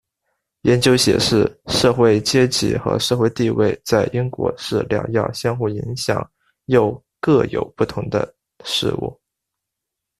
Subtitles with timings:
[0.63, 6.27] 研究显示社会阶级和社会地位在英国是两样相互影响
[6.65, 8.33] 又各有不同的
[8.65, 9.15] 事物。